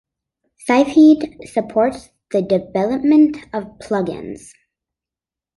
Sylpheed 0.67 1.47
supports 1.47 2.09
the 2.31 2.41
development 2.41 3.37
of 3.53 3.77
plug-ins. 3.79 4.51